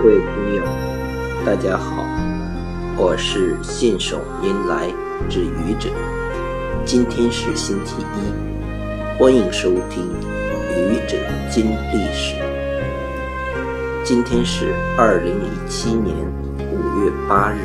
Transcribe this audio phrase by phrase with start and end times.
[0.00, 0.62] 各位朋友，
[1.44, 2.06] 大家好，
[2.96, 4.88] 我是信手拈来
[5.28, 5.90] 之愚者。
[6.84, 10.04] 今天是星期一，欢迎收听
[10.70, 11.18] 《愚者
[11.50, 12.36] 今历史》。
[14.04, 16.14] 今天是二零一七年
[16.70, 17.58] 五月八日，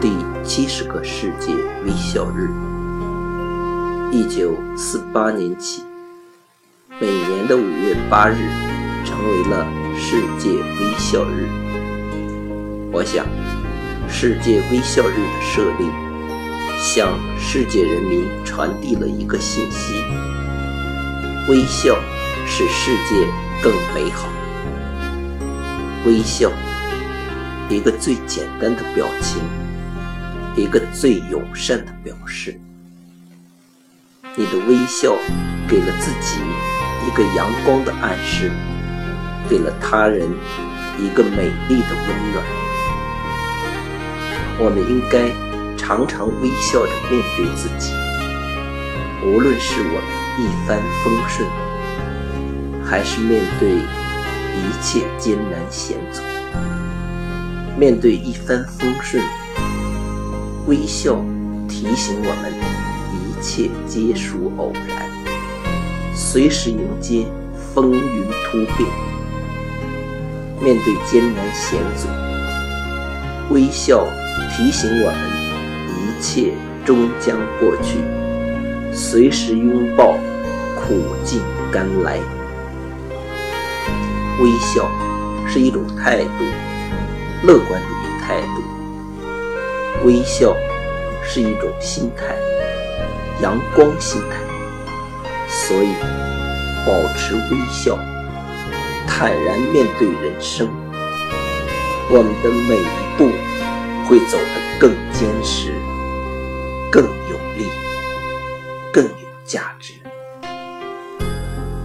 [0.00, 1.54] 第七十个世界
[1.84, 2.50] 微笑日。
[4.10, 5.84] 一九四八年起，
[6.98, 8.34] 每年的五月八日
[9.04, 9.64] 成为了
[9.98, 11.48] 世界微笑日。
[12.92, 13.26] 我想，
[14.08, 15.84] 世界微笑日的设立，
[16.80, 19.94] 向世界人民传递了一个信息：
[21.48, 21.98] 微笑
[22.46, 23.26] 使世界
[23.62, 24.28] 更美好。
[26.04, 26.50] 微笑，
[27.68, 29.42] 一个最简单的表情，
[30.56, 32.58] 一个最友善的表示。
[34.36, 35.16] 你的微笑
[35.66, 36.38] 给了自己
[37.06, 38.52] 一个阳光的暗示，
[39.48, 40.28] 给了他人
[40.98, 42.44] 一个美丽的温暖。
[44.58, 45.30] 我们应该
[45.76, 47.92] 常常微笑着面对自己，
[49.24, 51.48] 无论是我们一帆风顺，
[52.84, 56.20] 还是面对一切艰难险阻。
[57.78, 59.22] 面对一帆风顺，
[60.66, 61.22] 微笑
[61.68, 62.52] 提醒我们。
[63.38, 65.08] 一切皆属偶然，
[66.14, 67.26] 随时迎接
[67.74, 68.90] 风云突变。
[70.60, 72.08] 面对艰难险阻，
[73.50, 74.06] 微笑
[74.50, 75.20] 提醒我们，
[75.94, 76.52] 一切
[76.84, 77.98] 终将过去。
[78.92, 80.16] 随时拥抱
[80.74, 81.40] 苦尽
[81.70, 82.18] 甘来。
[84.40, 84.90] 微笑
[85.46, 86.44] 是一种态度，
[87.42, 90.06] 乐观主义态度。
[90.06, 90.56] 微笑
[91.22, 92.34] 是一种心态。
[93.42, 94.38] 阳光心态，
[95.46, 95.92] 所以
[96.86, 97.98] 保持微笑，
[99.06, 100.68] 坦然面对人生，
[102.10, 103.30] 我们的每一步
[104.06, 105.72] 会走得更坚实、
[106.90, 107.66] 更有力、
[108.92, 109.94] 更有价值。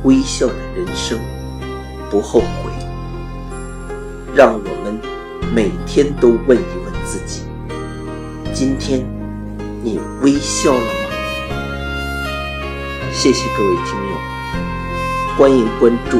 [0.04, 1.20] 微笑的人生
[2.10, 2.72] 不后悔，
[4.36, 5.00] 让我们
[5.54, 7.44] 每天都问一问自己：
[8.52, 9.06] 今天
[9.84, 10.90] 你微笑了吗？
[13.14, 14.18] 谢谢各位听友，
[15.38, 16.20] 欢迎关注